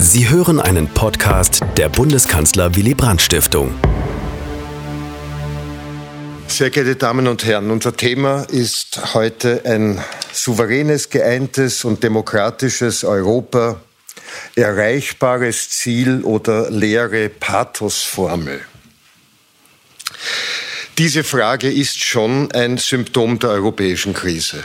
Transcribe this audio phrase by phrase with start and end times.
[0.00, 3.74] Sie hören einen Podcast der Bundeskanzler Willy Brandt Stiftung.
[6.46, 13.80] Sehr geehrte Damen und Herren, unser Thema ist heute ein souveränes, geeintes und demokratisches Europa,
[14.54, 18.60] erreichbares Ziel oder leere Pathosformel.
[20.96, 24.62] Diese Frage ist schon ein Symptom der europäischen Krise.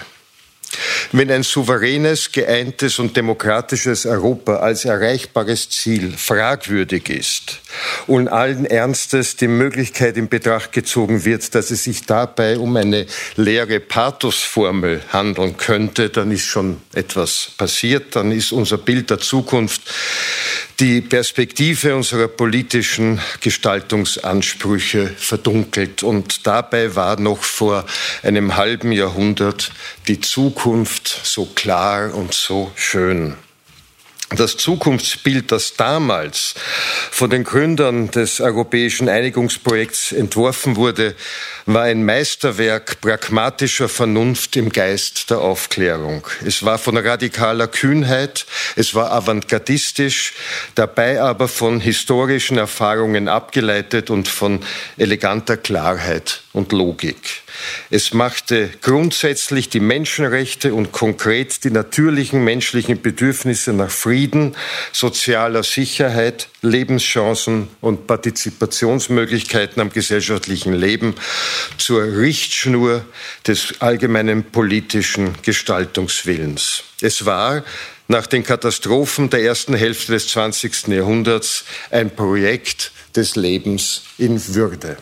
[1.11, 7.59] Wenn ein souveränes, geeintes und demokratisches Europa als erreichbares Ziel fragwürdig ist
[8.07, 13.05] und allen Ernstes die Möglichkeit in Betracht gezogen wird, dass es sich dabei um eine
[13.35, 19.81] leere Pathosformel handeln könnte, dann ist schon etwas passiert, dann ist unser Bild der Zukunft
[20.79, 26.04] die Perspektive unserer politischen Gestaltungsansprüche verdunkelt.
[26.04, 27.85] Und dabei war noch vor
[28.23, 29.71] einem halben Jahrhundert
[30.07, 30.92] die Zukunft
[31.23, 33.35] so klar und so schön.
[34.35, 36.55] Das Zukunftsbild, das damals
[37.11, 41.15] von den Gründern des europäischen Einigungsprojekts entworfen wurde,
[41.68, 46.26] war ein Meisterwerk pragmatischer Vernunft im Geist der Aufklärung.
[46.43, 50.34] Es war von radikaler Kühnheit, es war avantgardistisch,
[50.73, 54.62] dabei aber von historischen Erfahrungen abgeleitet und von
[54.98, 57.43] eleganter Klarheit und Logik.
[57.89, 64.56] Es machte grundsätzlich die Menschenrechte und konkret die natürlichen menschlichen Bedürfnisse nach Frieden,
[64.91, 71.16] sozialer Sicherheit, Lebenschancen und Partizipationsmöglichkeiten am gesellschaftlichen Leben
[71.78, 73.06] zur Richtschnur
[73.45, 76.84] des allgemeinen politischen Gestaltungswillens.
[77.01, 77.63] Es war
[78.07, 80.88] nach den Katastrophen der ersten Hälfte des 20.
[80.88, 84.97] Jahrhunderts ein Projekt des Lebens in Würde.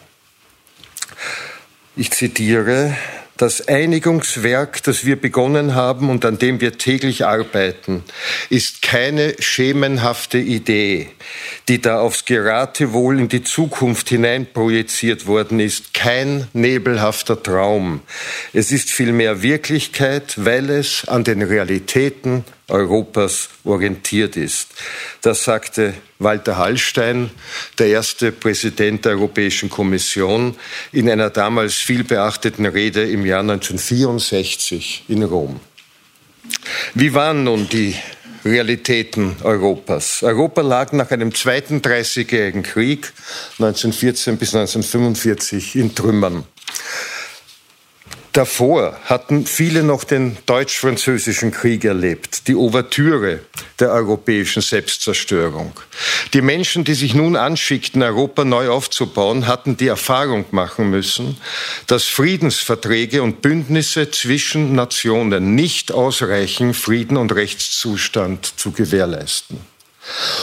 [1.98, 2.96] Ich zitiere,
[3.36, 8.04] das Einigungswerk, das wir begonnen haben und an dem wir täglich arbeiten,
[8.50, 11.10] ist keine schemenhafte Idee,
[11.68, 18.00] die da aufs Geratewohl in die Zukunft hinein projiziert worden ist, kein nebelhafter Traum.
[18.54, 24.70] Es ist vielmehr Wirklichkeit, weil es an den Realitäten Europas orientiert ist.
[25.22, 27.30] Das sagte Walter Hallstein,
[27.78, 30.56] der erste Präsident der Europäischen Kommission,
[30.92, 35.60] in einer damals viel beachteten Rede im Jahr 1964 in Rom.
[36.94, 37.96] Wie waren nun die
[38.44, 40.24] Realitäten Europas.
[40.24, 43.14] Europa lag nach einem zweiten Dreißigjährigen Krieg
[43.60, 46.46] 1914 bis 1945 in Trümmern.
[48.34, 53.42] Davor hatten viele noch den deutsch-französischen Krieg erlebt, die Ouvertüre
[53.80, 55.74] der europäischen Selbstzerstörung.
[56.34, 61.36] Die Menschen, die sich nun anschickten, Europa neu aufzubauen, hatten die Erfahrung machen müssen,
[61.88, 69.71] dass Friedensverträge und Bündnisse zwischen Nationen nicht ausreichen, Frieden und Rechtszustand zu gewährleisten.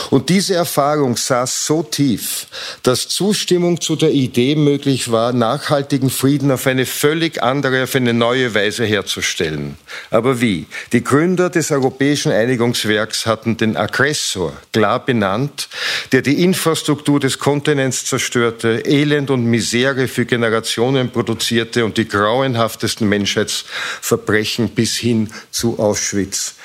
[0.09, 2.47] Und diese Erfahrung saß so tief,
[2.83, 8.13] dass Zustimmung zu der Idee möglich war, nachhaltigen Frieden auf eine völlig andere, auf eine
[8.13, 9.77] neue Weise herzustellen.
[10.11, 10.65] Aber wie?
[10.93, 15.67] Die Gründer des Europäischen Einigungswerks hatten den Aggressor klar benannt,
[16.13, 23.07] der die Infrastruktur des Kontinents zerstörte, Elend und Misere für Generationen produzierte und die grauenhaftesten
[23.07, 26.55] Menschheitsverbrechen bis hin zu Auschwitz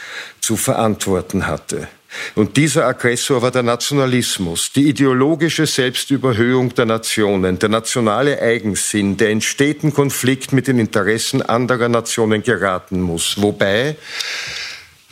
[0.41, 1.89] zu verantworten hatte.
[2.35, 9.31] Und dieser Aggressor war der Nationalismus, die ideologische Selbstüberhöhung der Nationen, der nationale Eigensinn, der
[9.31, 13.41] in steten Konflikt mit den Interessen anderer Nationen geraten muss.
[13.41, 13.97] Wobei,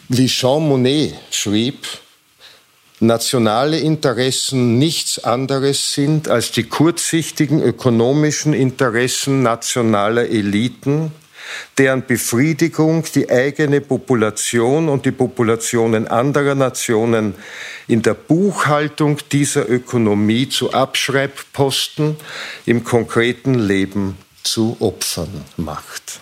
[0.08, 1.86] wie Jean Monnet schrieb,
[3.02, 11.12] nationale Interessen nichts anderes sind als die kurzsichtigen ökonomischen Interessen nationaler Eliten,
[11.78, 17.34] deren Befriedigung die eigene Population und die Populationen anderer Nationen
[17.88, 22.16] in der Buchhaltung dieser Ökonomie zu Abschreibposten
[22.66, 26.20] im konkreten Leben zu Opfern macht.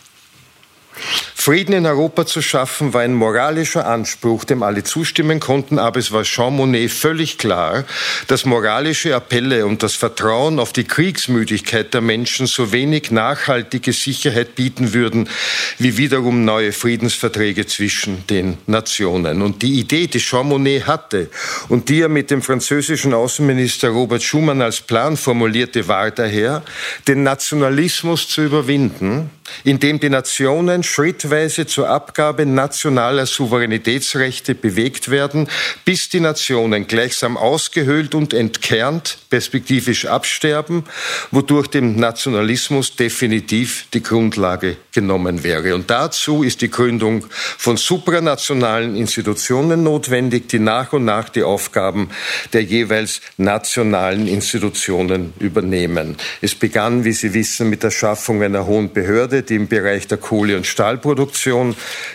[1.42, 6.12] Frieden in Europa zu schaffen war ein moralischer Anspruch, dem alle zustimmen konnten, aber es
[6.12, 7.84] war Jean Monnet völlig klar,
[8.26, 14.54] dass moralische Appelle und das Vertrauen auf die Kriegsmüdigkeit der Menschen so wenig nachhaltige Sicherheit
[14.54, 15.30] bieten würden,
[15.78, 19.40] wie wiederum neue Friedensverträge zwischen den Nationen.
[19.40, 21.30] Und die Idee, die Jean Monnet hatte
[21.70, 26.62] und die er mit dem französischen Außenminister Robert Schuman als Plan formulierte, war daher,
[27.08, 29.30] den Nationalismus zu überwinden
[29.64, 35.48] in dem die Nationen schrittweise zur Abgabe nationaler Souveränitätsrechte bewegt werden,
[35.84, 40.84] bis die Nationen gleichsam ausgehöhlt und entkernt, perspektivisch absterben,
[41.30, 45.74] wodurch dem Nationalismus definitiv die Grundlage genommen wäre.
[45.74, 52.10] Und dazu ist die Gründung von supranationalen Institutionen notwendig, die nach und nach die Aufgaben
[52.52, 56.16] der jeweils nationalen Institutionen übernehmen.
[56.40, 60.18] Es begann, wie Sie wissen, mit der Schaffung einer hohen Behörde, die im Bereich der
[60.18, 61.74] Kohle- und Stahlproduktion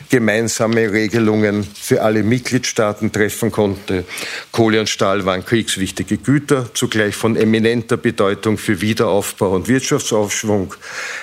[0.10, 4.06] gemeinsame Regelungen für alle Mitgliedstaaten treffen konnte.
[4.52, 10.74] Kohle und Stahl waren kriegswichtige Güter, zugleich von eminenter Bedeutung für Wiederaufbau und Wirtschaftsaufschwung.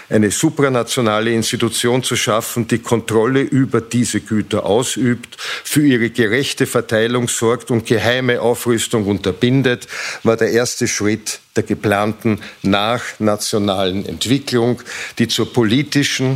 [0.08, 7.28] Eine supranationale Institution zu schaffen, die Kontrolle über diese Güter ausübt, für ihre gerechte Verteilung
[7.28, 9.87] sorgt und geheime Aufrüstung unterbindet,
[10.22, 14.82] war der erste Schritt der geplanten nachnationalen Entwicklung,
[15.19, 15.91] die zur politischen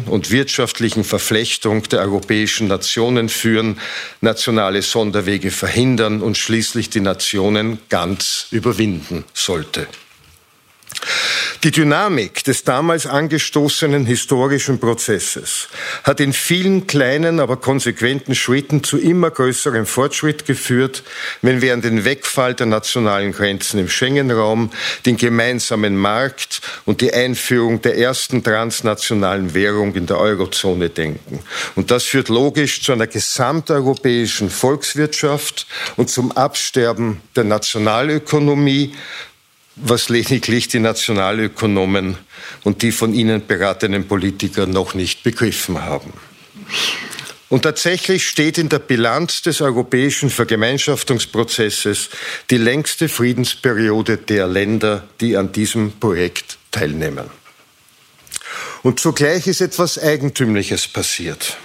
[0.06, 3.80] und wirtschaftlichen Verflechtung der europäischen Nationen führen,
[4.20, 9.86] nationale Sonderwege verhindern und schließlich die Nationen ganz überwinden sollte.
[11.62, 15.68] Die Dynamik des damals angestoßenen historischen Prozesses
[16.04, 21.02] hat in vielen kleinen, aber konsequenten Schritten zu immer größerem Fortschritt geführt,
[21.42, 24.70] wenn wir an den Wegfall der nationalen Grenzen im Schengen-Raum,
[25.06, 31.40] den gemeinsamen Markt und die Einführung der ersten transnationalen Währung in der Eurozone denken.
[31.74, 35.66] Und das führt logisch zu einer gesamteuropäischen Volkswirtschaft
[35.96, 38.94] und zum Absterben der Nationalökonomie,
[39.76, 42.16] was lediglich die Nationalökonomen
[42.64, 46.12] und die von ihnen beratenen Politiker noch nicht begriffen haben.
[47.48, 52.08] Und tatsächlich steht in der Bilanz des europäischen Vergemeinschaftungsprozesses
[52.50, 57.30] die längste Friedensperiode der Länder, die an diesem Projekt teilnehmen.
[58.82, 61.56] Und zugleich ist etwas Eigentümliches passiert.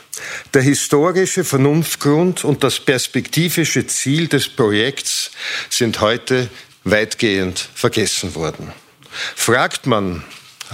[0.54, 5.32] Der historische Vernunftgrund und das perspektivische Ziel des Projekts
[5.70, 6.50] sind heute
[6.84, 8.72] weitgehend vergessen worden.
[9.36, 10.24] Fragt man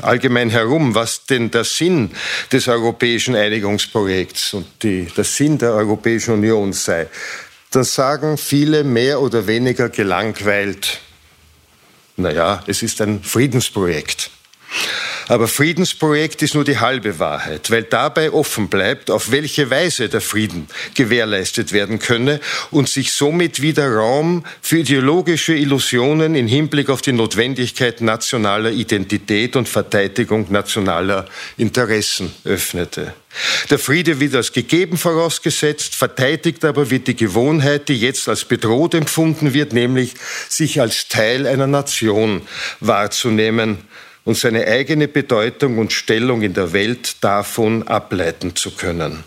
[0.01, 2.11] allgemein herum, was denn der Sinn
[2.51, 7.07] des europäischen Einigungsprojekts und die, der Sinn der Europäischen Union sei,
[7.71, 10.99] dann sagen viele mehr oder weniger gelangweilt,
[12.15, 14.31] naja, es ist ein Friedensprojekt.
[15.27, 20.21] Aber Friedensprojekt ist nur die halbe Wahrheit, weil dabei offen bleibt, auf welche Weise der
[20.21, 22.39] Frieden gewährleistet werden könne
[22.71, 29.57] und sich somit wieder Raum für ideologische Illusionen im Hinblick auf die Notwendigkeit nationaler Identität
[29.57, 31.25] und Verteidigung nationaler
[31.57, 33.13] Interessen öffnete.
[33.69, 38.93] Der Friede wird als gegeben vorausgesetzt, verteidigt aber wird die Gewohnheit, die jetzt als bedroht
[38.93, 40.13] empfunden wird, nämlich
[40.47, 42.41] sich als Teil einer Nation
[42.79, 43.79] wahrzunehmen
[44.27, 49.23] und seine eigene Bedeutung und Stellung in der Welt davon ableiten zu können.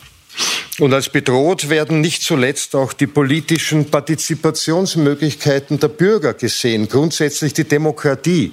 [0.78, 7.64] Und als bedroht werden nicht zuletzt auch die politischen Partizipationsmöglichkeiten der Bürger gesehen, grundsätzlich die
[7.64, 8.52] Demokratie,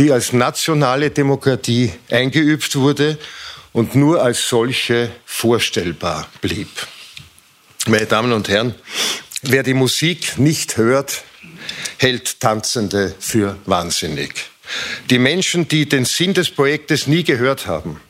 [0.00, 3.16] die als nationale Demokratie eingeübt wurde
[3.72, 6.68] und nur als solche vorstellbar blieb.
[7.86, 8.74] Meine Damen und Herren,
[9.42, 11.22] wer die Musik nicht hört,
[11.98, 14.50] hält Tanzende für wahnsinnig.
[15.10, 18.00] Die Menschen, die den Sinn des Projektes nie gehört haben,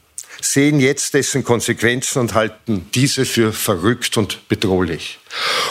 [0.40, 5.18] sehen jetzt dessen Konsequenzen und halten diese für verrückt und bedrohlich.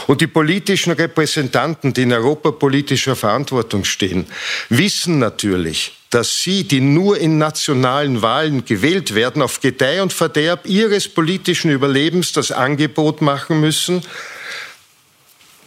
[0.07, 4.27] Und die politischen Repräsentanten, die in europapolitischer Verantwortung stehen,
[4.69, 10.65] wissen natürlich, dass sie, die nur in nationalen Wahlen gewählt werden, auf Gedeih und Verderb
[10.65, 14.03] ihres politischen Überlebens das Angebot machen müssen,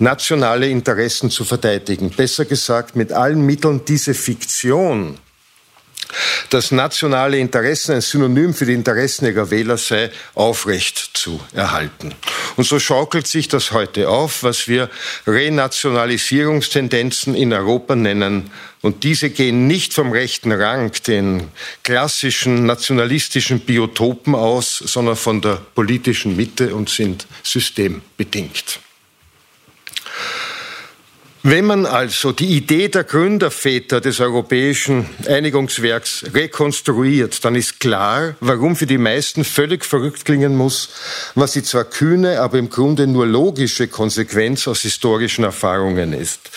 [0.01, 2.11] nationale Interessen zu verteidigen.
[2.11, 5.19] Besser gesagt, mit allen Mitteln diese Fiktion,
[6.49, 12.13] dass nationale Interessen ein Synonym für die Interessen ihrer Wähler sei, aufrecht zu erhalten.
[12.57, 14.89] Und so schaukelt sich das heute auf, was wir
[15.27, 18.51] Renationalisierungstendenzen in Europa nennen.
[18.83, 21.49] Und diese gehen nicht vom rechten Rang, den
[21.83, 28.81] klassischen nationalistischen Biotopen aus, sondern von der politischen Mitte und sind systembedingt.
[31.43, 38.77] Wenn man also die Idee der Gründerväter des europäischen Einigungswerks rekonstruiert, dann ist klar, warum
[38.77, 40.91] für die meisten völlig verrückt klingen muss,
[41.35, 46.51] was die zwar kühne, aber im Grunde nur logische Konsequenz aus historischen Erfahrungen ist.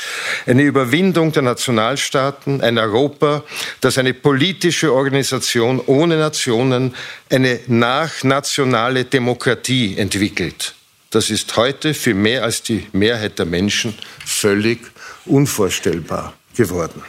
[0.47, 3.45] Eine Überwindung der Nationalstaaten, ein Europa,
[3.79, 6.93] das eine politische Organisation ohne Nationen,
[7.29, 10.75] eine nachnationale Demokratie entwickelt
[11.15, 13.93] das ist heute für mehr als die Mehrheit der Menschen
[14.25, 14.79] völlig
[15.25, 17.03] unvorstellbar geworden.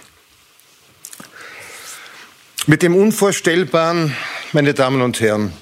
[2.67, 4.17] Mit dem Unvorstellbaren
[4.55, 5.53] meine Damen und Herren,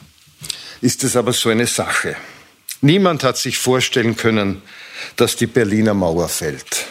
[0.82, 2.14] ist es aber so eine Sache.
[2.82, 4.60] Niemand hat sich vorstellen können,
[5.16, 6.86] dass die Berliner Mauer fällt.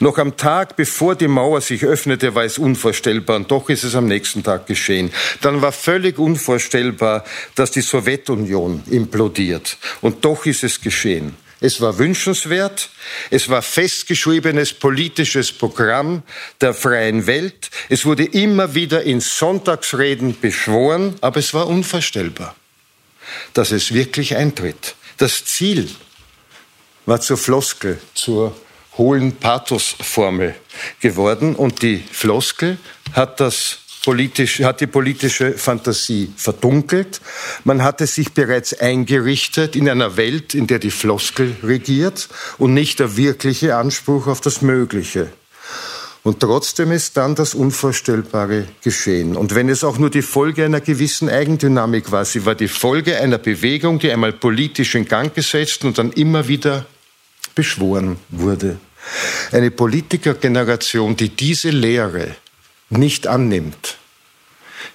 [0.00, 3.94] Noch am Tag, bevor die Mauer sich öffnete, war es unvorstellbar und doch ist es
[3.94, 5.12] am nächsten Tag geschehen.
[5.40, 7.24] Dann war völlig unvorstellbar,
[7.54, 11.34] dass die Sowjetunion implodiert und doch ist es geschehen.
[11.60, 12.90] Es war wünschenswert,
[13.30, 16.22] es war festgeschriebenes politisches Programm
[16.60, 22.54] der freien Welt, es wurde immer wieder in Sonntagsreden beschworen, aber es war unvorstellbar,
[23.54, 24.96] dass es wirklich eintritt.
[25.16, 25.88] Das Ziel
[27.06, 28.54] war zur Floskel, zur
[28.98, 30.54] hohlen Pathosformel
[31.00, 32.78] geworden und die Floskel
[33.12, 37.20] hat das politisch, hat die politische Fantasie verdunkelt.
[37.64, 43.00] Man hatte sich bereits eingerichtet in einer Welt, in der die Floskel regiert und nicht
[43.00, 45.32] der wirkliche Anspruch auf das Mögliche.
[46.22, 49.36] Und trotzdem ist dann das Unvorstellbare geschehen.
[49.36, 53.16] Und wenn es auch nur die Folge einer gewissen Eigendynamik war, sie war die Folge
[53.20, 56.86] einer Bewegung, die einmal politisch in Gang gesetzt und dann immer wieder
[57.54, 58.78] beschworen wurde.
[59.52, 62.36] Eine Politikergeneration, die diese Lehre
[62.90, 63.96] nicht annimmt,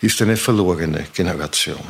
[0.01, 1.83] ist eine verlorene Generation.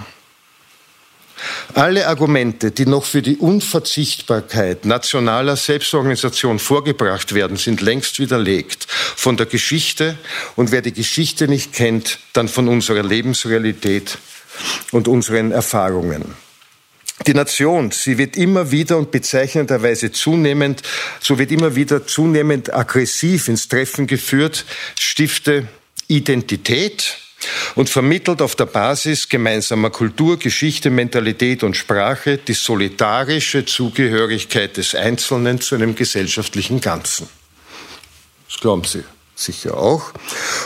[1.73, 9.37] Alle Argumente, die noch für die Unverzichtbarkeit nationaler Selbstorganisation vorgebracht werden, sind längst widerlegt von
[9.37, 10.17] der Geschichte
[10.55, 14.17] und wer die Geschichte nicht kennt, dann von unserer Lebensrealität
[14.91, 16.35] und unseren Erfahrungen.
[17.27, 20.81] Die Nation, sie wird immer wieder und bezeichnenderweise zunehmend,
[21.19, 24.65] so wird immer wieder zunehmend aggressiv ins Treffen geführt,
[24.99, 25.67] stifte
[26.07, 27.17] Identität
[27.75, 34.95] und vermittelt auf der Basis gemeinsamer Kultur, Geschichte, Mentalität und Sprache die solidarische Zugehörigkeit des
[34.95, 37.27] Einzelnen zu einem gesellschaftlichen Ganzen.
[38.47, 39.03] Das glauben Sie
[39.43, 40.11] sicher auch.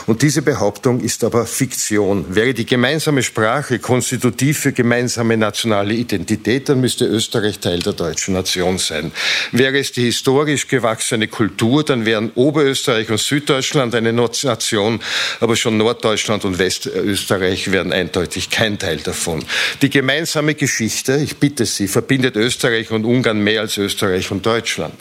[0.06, 2.34] Und diese Behauptung ist aber Fiktion.
[2.34, 8.34] Wäre die gemeinsame Sprache konstitutiv für gemeinsame nationale Identität, dann müsste Österreich Teil der deutschen
[8.34, 9.12] Nation sein.
[9.52, 15.00] Wäre es die historisch gewachsene Kultur, dann wären Oberösterreich und Süddeutschland eine Nation,
[15.40, 19.44] aber schon Norddeutschland und Westösterreich wären eindeutig kein Teil davon.
[19.82, 24.94] Die gemeinsame Geschichte, ich bitte Sie, verbindet Österreich und Ungarn mehr als Österreich und Deutschland.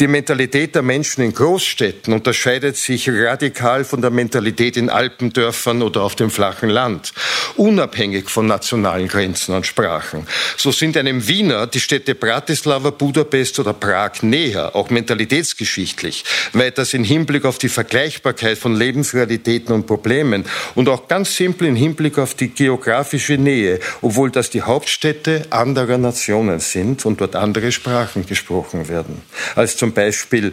[0.00, 6.02] Die Mentalität der Menschen in Großstädten unterscheidet sich radikal von der Mentalität in Alpendörfern oder
[6.02, 7.12] auf dem flachen Land,
[7.56, 10.26] unabhängig von nationalen Grenzen und Sprachen.
[10.56, 17.04] So sind einem Wiener die Städte Bratislava, Budapest oder Prag näher, auch mentalitätsgeschichtlich, weiters im
[17.04, 20.44] Hinblick auf die Vergleichbarkeit von Lebensrealitäten und Problemen
[20.74, 25.98] und auch ganz simpel im Hinblick auf die geografische Nähe, obwohl das die Hauptstädte anderer
[25.98, 29.22] Nationen sind und dort andere Sprachen gesprochen werden,
[29.54, 30.52] als zum Beispiel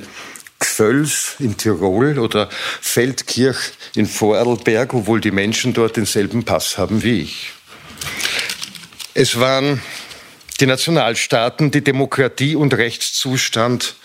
[0.62, 2.50] Gföls in Tirol oder
[2.80, 7.51] Feldkirch in Vorarlberg, obwohl die Menschen dort denselben Pass haben wie ich.
[9.13, 9.82] Es waren
[10.62, 13.96] die Nationalstaaten die Demokratie und Rechtszustand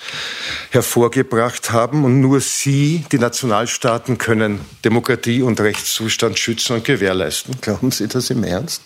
[0.76, 2.04] hervorgebracht haben.
[2.04, 7.56] Und nur sie, die Nationalstaaten, können Demokratie und Rechtszustand schützen und gewährleisten.
[7.60, 8.82] Glauben Sie das im Ernst?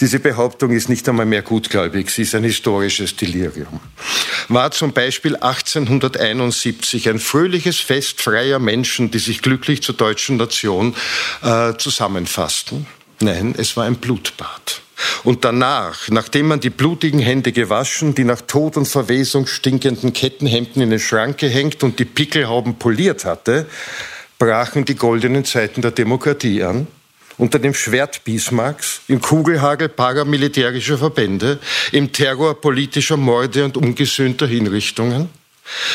[0.00, 2.10] Diese Behauptung ist nicht einmal mehr gutgläubig.
[2.10, 3.80] Sie ist ein historisches Delirium.
[4.48, 10.96] War zum Beispiel 1871 ein fröhliches Fest freier Menschen, die sich glücklich zur deutschen Nation
[11.42, 12.86] äh, zusammenfassten?
[13.20, 14.82] Nein, es war ein Blutbad.
[15.24, 20.82] Und danach, nachdem man die blutigen Hände gewaschen, die nach Tod und Verwesung stinkenden Kettenhemden
[20.82, 23.66] in den Schrank gehängt und die Pickelhauben poliert hatte,
[24.38, 26.86] brachen die goldenen Zeiten der Demokratie an
[27.40, 31.58] unter dem Schwert Bismarcks, im Kugelhagel paramilitärischer Verbände,
[31.90, 35.30] im Terror politischer Morde und ungesühnter Hinrichtungen.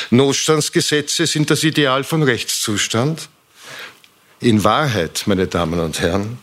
[0.10, 3.30] Notstandsgesetze sind das Ideal von Rechtszustand.
[4.42, 6.40] In Wahrheit, meine Damen und Herren,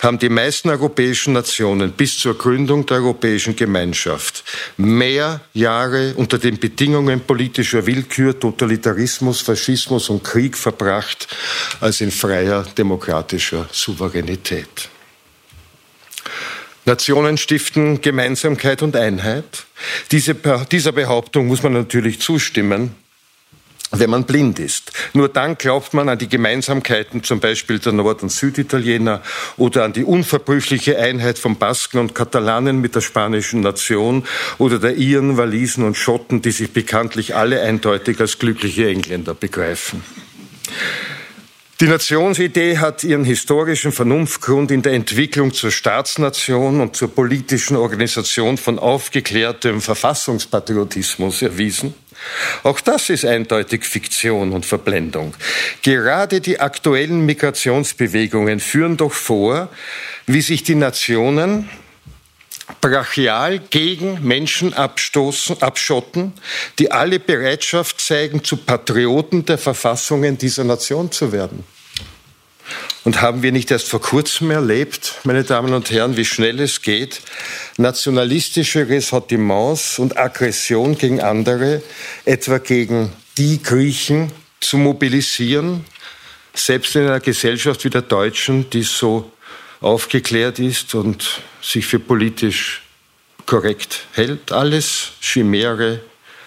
[0.00, 4.44] haben die meisten europäischen Nationen bis zur Gründung der Europäischen Gemeinschaft
[4.78, 11.28] mehr Jahre unter den Bedingungen politischer Willkür, Totalitarismus, Faschismus und Krieg verbracht
[11.80, 14.88] als in freier demokratischer Souveränität.
[16.86, 19.66] Nationen stiften Gemeinsamkeit und Einheit.
[20.12, 20.34] Diese,
[20.70, 22.94] dieser Behauptung muss man natürlich zustimmen
[23.90, 24.92] wenn man blind ist.
[25.12, 29.22] Nur dann glaubt man an die Gemeinsamkeiten zum Beispiel der Nord- und Süditaliener
[29.56, 34.24] oder an die unverbrüchliche Einheit von Basken und Katalanen mit der spanischen Nation
[34.58, 40.02] oder der Iren, Walisen und Schotten, die sich bekanntlich alle eindeutig als glückliche Engländer begreifen.
[41.80, 48.56] Die Nationsidee hat ihren historischen Vernunftgrund in der Entwicklung zur Staatsnation und zur politischen Organisation
[48.58, 51.92] von aufgeklärtem Verfassungspatriotismus erwiesen.
[52.62, 55.34] Auch das ist eindeutig Fiktion und Verblendung.
[55.82, 59.68] Gerade die aktuellen Migrationsbewegungen führen doch vor,
[60.26, 61.68] wie sich die Nationen
[62.80, 66.32] brachial gegen Menschen abstoßen, abschotten,
[66.78, 71.64] die alle Bereitschaft zeigen, zu Patrioten der Verfassungen dieser Nation zu werden.
[73.04, 76.80] Und haben wir nicht erst vor kurzem erlebt, meine Damen und Herren, wie schnell es
[76.80, 77.20] geht,
[77.76, 81.82] nationalistische Ressentiments und Aggression gegen andere,
[82.24, 84.32] etwa gegen die Griechen,
[84.64, 85.84] zu mobilisieren,
[86.54, 89.30] selbst in einer Gesellschaft wie der deutschen, die so
[89.80, 92.82] aufgeklärt ist und sich für politisch
[93.44, 94.52] korrekt hält.
[94.52, 96.00] Alles Chimäre,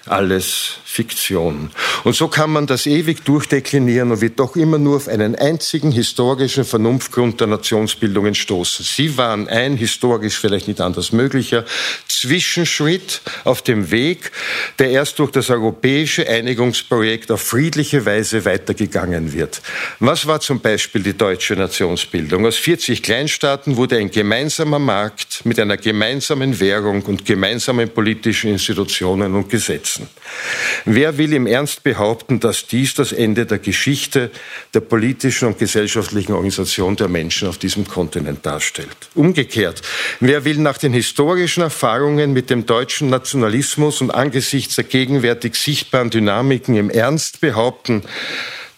[0.09, 1.69] alles Fiktion.
[2.05, 5.91] Und so kann man das ewig durchdeklinieren und wird doch immer nur auf einen einzigen
[5.91, 8.83] historischen Vernunftgrund der Nationsbildungen stoßen.
[8.83, 11.65] Sie waren ein historisch vielleicht nicht anders möglicher
[12.07, 14.31] Zwischenschritt auf dem Weg,
[14.79, 19.61] der erst durch das europäische Einigungsprojekt auf friedliche Weise weitergegangen wird.
[19.99, 22.45] Was war zum Beispiel die deutsche Nationsbildung?
[22.45, 29.35] Aus 40 Kleinstaaten wurde ein gemeinsamer Markt mit einer gemeinsamen Währung und gemeinsamen politischen Institutionen
[29.35, 29.96] und Gesetzen.
[30.85, 34.31] Wer will im Ernst behaupten, dass dies das Ende der Geschichte
[34.73, 39.09] der politischen und gesellschaftlichen Organisation der Menschen auf diesem Kontinent darstellt?
[39.15, 39.81] Umgekehrt,
[40.19, 46.09] wer will nach den historischen Erfahrungen mit dem deutschen Nationalismus und angesichts der gegenwärtig sichtbaren
[46.09, 48.03] Dynamiken im Ernst behaupten,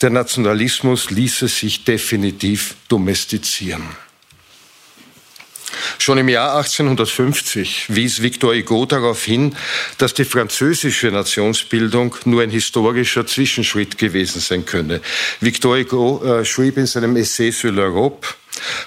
[0.02, 3.84] der Nationalismus ließe sich definitiv domestizieren?
[5.98, 9.56] Schon im Jahr 1850 wies Victor Hugo darauf hin,
[9.98, 15.02] dass die französische Nationsbildung nur ein historischer Zwischenschritt gewesen sein könne.
[15.42, 18.28] Victor Hugo äh, schrieb in seinem Essai sur l'Europe,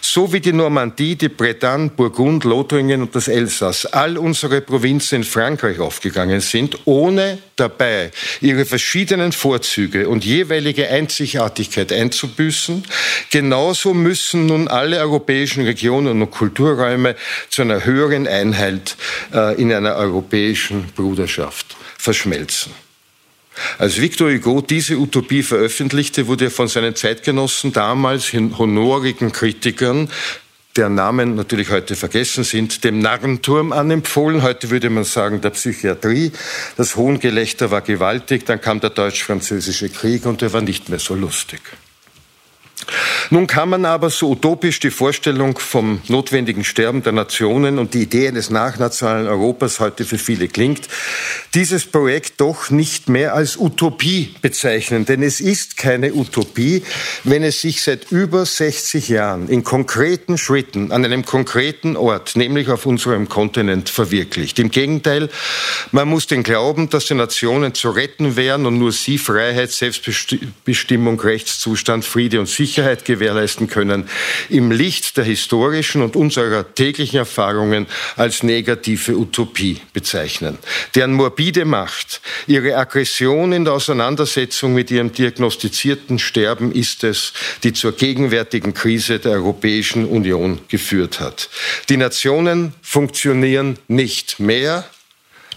[0.00, 5.24] so wie die Normandie, die Bretagne, Burgund, Lothringen und das Elsass, all unsere Provinzen in
[5.24, 8.10] Frankreich aufgegangen sind, ohne dabei
[8.40, 12.84] ihre verschiedenen Vorzüge und jeweilige Einzigartigkeit einzubüßen,
[13.30, 17.16] genauso müssen nun alle europäischen Regionen und Kulturräume
[17.48, 18.96] zu einer höheren Einheit
[19.32, 22.81] äh, in einer europäischen Bruderschaft verschmelzen.
[23.78, 30.08] Als Victor Hugo diese Utopie veröffentlichte, wurde er von seinen Zeitgenossen, damals honorigen Kritikern,
[30.76, 34.42] deren Namen natürlich heute vergessen sind, dem Narrenturm anempfohlen.
[34.42, 36.32] Heute würde man sagen der Psychiatrie.
[36.76, 38.46] Das Hohngelächter war gewaltig.
[38.46, 41.60] Dann kam der deutsch-französische Krieg und er war nicht mehr so lustig.
[43.30, 48.02] Nun kann man aber so utopisch die Vorstellung vom notwendigen Sterben der Nationen und die
[48.02, 50.88] Idee eines nachnationalen Europas heute für viele klingt,
[51.54, 55.04] dieses Projekt doch nicht mehr als Utopie bezeichnen.
[55.04, 56.82] Denn es ist keine Utopie,
[57.24, 62.68] wenn es sich seit über 60 Jahren in konkreten Schritten an einem konkreten Ort, nämlich
[62.68, 64.58] auf unserem Kontinent, verwirklicht.
[64.58, 65.28] Im Gegenteil,
[65.90, 71.20] man muss den Glauben, dass die Nationen zu retten wären und nur sie Freiheit, Selbstbestimmung,
[71.20, 74.08] Rechtszustand, Friede und Sicherheit gewährleisten können,
[74.48, 80.58] im Licht der historischen und unserer täglichen Erfahrungen als negative Utopie bezeichnen.
[80.94, 87.32] Deren morbide Macht, ihre Aggression in der Auseinandersetzung mit ihrem diagnostizierten Sterben ist es,
[87.62, 91.48] die zur gegenwärtigen Krise der Europäischen Union geführt hat.
[91.88, 94.84] Die Nationen funktionieren nicht mehr,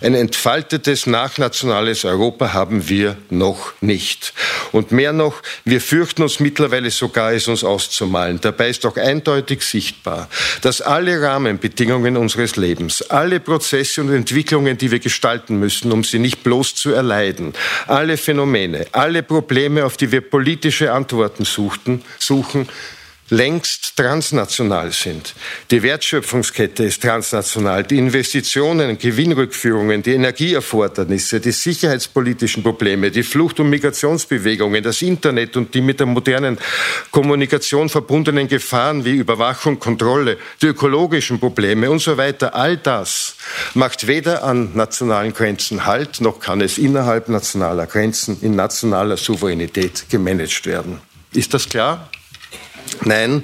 [0.05, 4.33] ein entfaltetes nachnationales Europa haben wir noch nicht.
[4.71, 8.39] Und mehr noch, wir fürchten uns mittlerweile sogar, es uns auszumalen.
[8.39, 10.29] Dabei ist doch eindeutig sichtbar,
[10.61, 16.19] dass alle Rahmenbedingungen unseres Lebens, alle Prozesse und Entwicklungen, die wir gestalten müssen, um sie
[16.19, 17.53] nicht bloß zu erleiden,
[17.87, 22.69] alle Phänomene, alle Probleme, auf die wir politische Antworten suchten, suchen,
[23.29, 25.33] längst transnational sind.
[25.71, 27.83] Die Wertschöpfungskette ist transnational.
[27.83, 35.73] Die Investitionen, Gewinnrückführungen, die Energieerfordernisse, die sicherheitspolitischen Probleme, die Flucht- und Migrationsbewegungen, das Internet und
[35.73, 36.59] die mit der modernen
[37.09, 43.35] Kommunikation verbundenen Gefahren wie Überwachung, Kontrolle, die ökologischen Probleme und so weiter, all das
[43.73, 50.05] macht weder an nationalen Grenzen Halt, noch kann es innerhalb nationaler Grenzen in nationaler Souveränität
[50.09, 50.99] gemanagt werden.
[51.33, 52.09] Ist das klar?
[53.03, 53.43] Nein,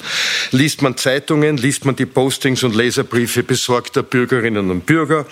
[0.52, 5.26] liest man Zeitungen, liest man die Postings und Leserbriefe besorgter Bürgerinnen und Bürger,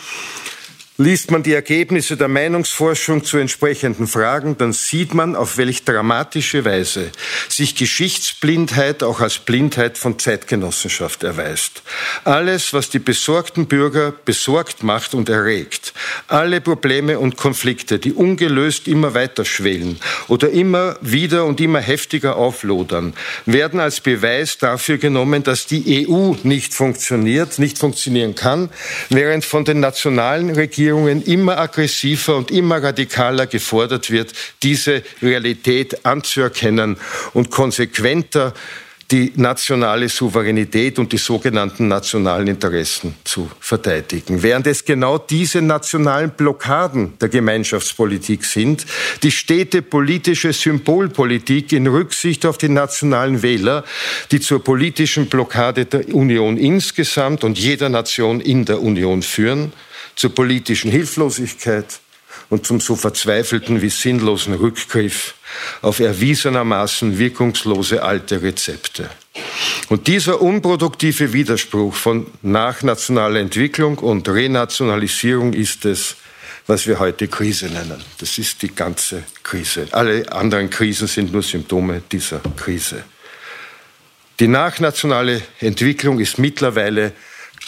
[1.01, 6.65] Liest man die Ergebnisse der Meinungsforschung zu entsprechenden Fragen, dann sieht man, auf welch dramatische
[6.65, 7.09] Weise
[7.47, 11.83] sich Geschichtsblindheit auch als Blindheit von Zeitgenossenschaft erweist.
[12.25, 15.93] Alles, was die besorgten Bürger besorgt macht und erregt,
[16.27, 22.35] alle Probleme und Konflikte, die ungelöst immer weiter schwelen oder immer wieder und immer heftiger
[22.35, 23.13] auflodern,
[23.45, 28.69] werden als Beweis dafür genommen, dass die EU nicht funktioniert, nicht funktionieren kann,
[29.09, 36.03] während von den nationalen Regierungen Regierungen immer aggressiver und immer radikaler gefordert wird, diese Realität
[36.03, 36.97] anzuerkennen
[37.33, 38.53] und konsequenter
[39.11, 44.43] die nationale Souveränität und die sogenannten nationalen Interessen zu verteidigen.
[44.43, 48.85] Während es genau diese nationalen Blockaden der Gemeinschaftspolitik sind,
[49.23, 53.83] die stete politische Symbolpolitik in Rücksicht auf die nationalen Wähler,
[54.31, 59.73] die zur politischen Blockade der Union insgesamt und jeder Nation in der Union führen,
[60.19, 62.01] zur politischen Hilflosigkeit,
[62.49, 65.35] und zum so verzweifelten wie sinnlosen Rückgriff
[65.81, 69.09] auf erwiesenermaßen wirkungslose alte Rezepte.
[69.89, 76.15] Und dieser unproduktive Widerspruch von nachnationaler Entwicklung und Renationalisierung ist es,
[76.67, 78.03] was wir heute Krise nennen.
[78.19, 79.87] Das ist die ganze Krise.
[79.91, 83.03] Alle anderen Krisen sind nur Symptome dieser Krise.
[84.39, 87.13] Die nachnationale Entwicklung ist mittlerweile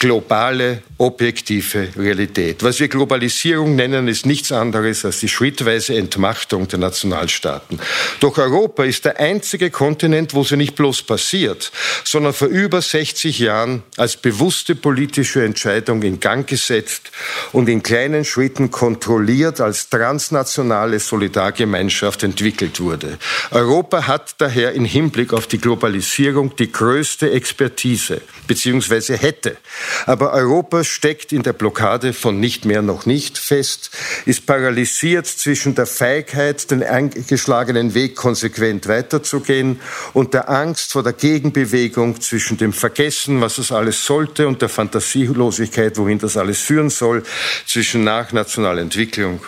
[0.02, 2.64] globale, objektive Realität.
[2.64, 7.78] Was wir Globalisierung nennen, ist nichts anderes als die schrittweise Entmachtung der Nationalstaaten.
[8.18, 11.70] Doch Europa ist der einzige Kontinent, wo sie nicht bloß passiert,
[12.02, 17.12] sondern vor über 60 Jahren als bewusste politische Entscheidung in Gang gesetzt
[17.52, 23.18] und in kleinen Schritten kontrolliert als transnationale Solidargemeinschaft entwickelt wurde.
[23.52, 29.58] Europa hat daher im Hinblick auf die Globalisierung die größte Expertise, beziehungsweise hätte.
[30.06, 33.90] Aber Europa steckt in der Blockade von nicht mehr noch nicht fest,
[34.26, 39.80] ist paralysiert zwischen der Feigheit, den eingeschlagenen Weg konsequent weiterzugehen
[40.12, 44.68] und der Angst vor der Gegenbewegung zwischen dem Vergessen, was es alles sollte, und der
[44.68, 47.22] Fantasielosigkeit, wohin das alles führen soll,
[47.66, 49.40] zwischen nachnationaler Entwicklung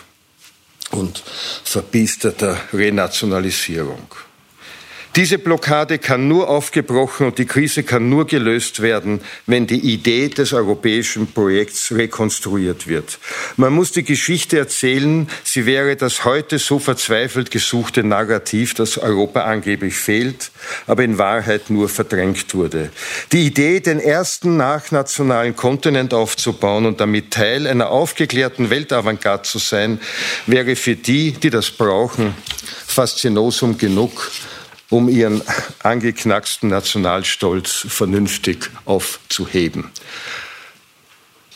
[0.90, 1.22] und
[1.64, 4.08] verbiesterter Renationalisierung.
[5.16, 10.26] Diese Blockade kann nur aufgebrochen und die Krise kann nur gelöst werden, wenn die Idee
[10.26, 13.20] des europäischen Projekts rekonstruiert wird.
[13.56, 19.44] Man muss die Geschichte erzählen, sie wäre das heute so verzweifelt gesuchte Narrativ, das Europa
[19.44, 20.50] angeblich fehlt,
[20.88, 22.90] aber in Wahrheit nur verdrängt wurde.
[23.30, 30.00] Die Idee, den ersten nachnationalen Kontinent aufzubauen und damit Teil einer aufgeklärten Weltavantgarde zu sein,
[30.48, 32.34] wäre für die, die das brauchen,
[32.88, 34.32] faszinosum genug
[34.90, 35.42] um ihren
[35.82, 39.90] angeknacksten Nationalstolz vernünftig aufzuheben.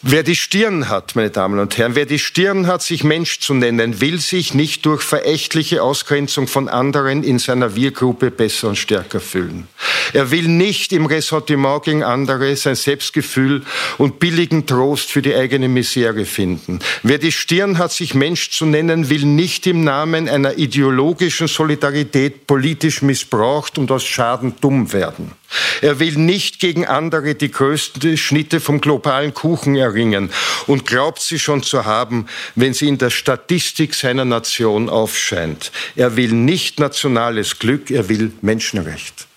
[0.02, 3.52] Wer die Stirn hat, meine Damen und Herren, wer die Stirn hat, sich Mensch zu
[3.52, 9.18] nennen, will sich nicht durch verächtliche Ausgrenzung von anderen in seiner Wir-Gruppe besser und stärker
[9.18, 9.66] fühlen.
[10.12, 13.62] Er will nicht im Ressentiment gegen andere sein Selbstgefühl
[13.98, 16.78] und billigen Trost für die eigene Misere finden.
[17.02, 22.46] Wer die Stirn hat, sich Mensch zu nennen, will nicht im Namen einer ideologischen Solidarität
[22.46, 25.32] politisch missbraucht und aus Schaden dumm werden.
[25.80, 30.30] Er will nicht gegen andere die größten Schnitte vom globalen Kuchen erringen
[30.66, 35.72] und glaubt sie schon zu haben, wenn sie in der Statistik seiner Nation aufscheint.
[35.96, 39.27] Er will nicht nationales Glück, er will Menschenrecht.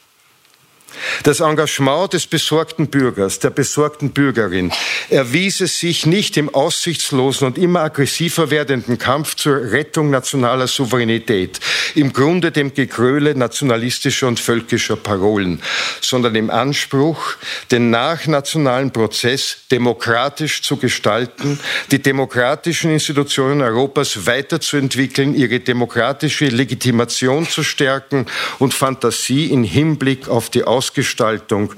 [1.23, 4.71] Das Engagement des besorgten Bürgers, der besorgten Bürgerin
[5.09, 11.59] erwies es sich nicht im aussichtslosen und immer aggressiver werdenden Kampf zur Rettung nationaler Souveränität,
[11.95, 15.61] im Grunde dem Gegröle nationalistischer und völkischer Parolen,
[16.01, 17.35] sondern im Anspruch,
[17.71, 21.59] den nachnationalen Prozess demokratisch zu gestalten,
[21.91, 28.25] die demokratischen Institutionen Europas weiterzuentwickeln, ihre demokratische Legitimation zu stärken
[28.59, 31.73] und Fantasie in Hinblick auf die Aus Ausgestaltung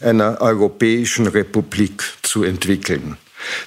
[0.00, 3.16] einer europäischen Republik zu entwickeln.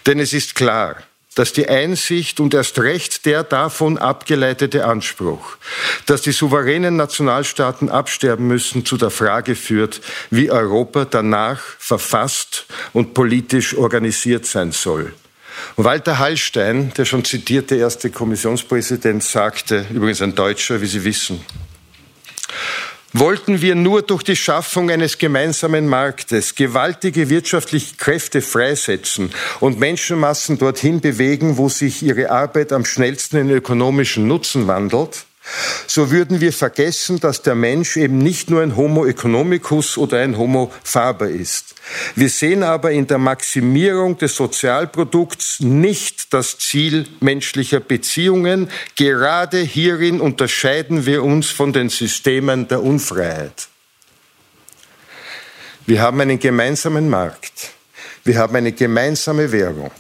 [0.06, 0.97] Denn es ist klar,
[1.36, 5.56] dass die Einsicht und erst recht der davon abgeleitete Anspruch,
[6.08, 13.13] dass die souveränen Nationalstaaten absterben müssen, zu der Frage führt, wie Europa danach verfasst und
[13.13, 15.13] politisch organisiert sein soll.
[15.77, 21.45] Walter Hallstein, der schon zitierte erste Kommissionspräsident, sagte, übrigens ein Deutscher, wie Sie wissen,
[23.13, 30.58] Wollten wir nur durch die Schaffung eines gemeinsamen Marktes gewaltige wirtschaftliche Kräfte freisetzen und Menschenmassen
[30.58, 35.26] dorthin bewegen, wo sich ihre Arbeit am schnellsten in ökonomischen Nutzen wandelt,
[35.88, 40.38] so würden wir vergessen, dass der Mensch eben nicht nur ein Homo economicus oder ein
[40.38, 41.75] Homo faber ist.
[42.15, 48.69] Wir sehen aber in der Maximierung des Sozialprodukts nicht das Ziel menschlicher Beziehungen.
[48.95, 53.67] Gerade hierin unterscheiden wir uns von den Systemen der Unfreiheit.
[55.88, 57.71] Wir haben einen gemeinsamen Markt.
[58.23, 59.91] Wir haben eine gemeinsame Währung.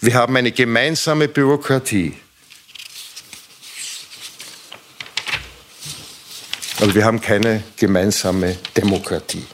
[0.00, 2.14] Wir haben eine gemeinsame Bürokratie.
[6.80, 9.44] Aber wir haben keine gemeinsame Demokratie.